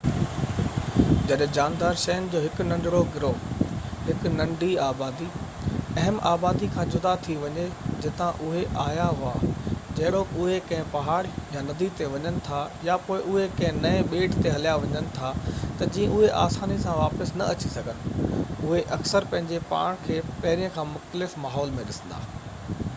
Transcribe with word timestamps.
جڏهن 1.31 1.51
جاندار 1.55 1.97
شين 2.03 2.27
جو 2.35 2.39
هڪ 2.45 2.63
ننڍڙو 2.69 3.01
گروه 3.15 4.07
هڪ 4.07 4.31
ننڍي 4.37 4.69
آبادي 4.85 5.27
اهم 5.33 6.17
آبادي 6.29 6.69
کان 6.77 6.93
جدا 6.95 7.11
ٿي 7.27 7.35
وڃي 7.43 7.65
جتان 8.07 8.39
اهي 8.47 8.63
آيا 8.85 9.05
هئا 9.21 9.33
جهڙوڪ 9.99 10.33
اهي 10.45 10.57
ڪنهن 10.71 10.89
پهاڙ 10.95 11.19
يا 11.57 11.63
ندي 11.67 11.91
تي 12.01 12.07
وڃن 12.15 12.41
ٿا 12.49 12.63
يا 12.89 12.95
پوءِ 13.09 13.21
اهي 13.35 13.45
ڪنهن 13.61 13.79
نئين 13.85 14.09
ٻيٽ 14.15 14.41
تي 14.47 14.55
هليا 14.57 14.73
وڃن 14.85 15.13
ٿا 15.19 15.31
تہ 15.59 15.91
جيئن 15.99 16.17
اهي 16.17 16.33
آساني 16.47 16.79
سان 16.87 16.97
واپس 17.03 17.35
نہ 17.43 17.51
اچي 17.57 17.73
سگهن 17.75 18.25
اهي 18.33 18.81
اڪثر 18.97 19.29
پنهنجي 19.35 19.63
پاڻ 19.75 20.03
کي 20.09 20.19
پهرين 20.33 20.75
کان 20.79 20.91
مختلف 20.97 21.41
ماحول 21.47 21.77
۾ 21.83 21.87
ڏسندا 21.93 22.25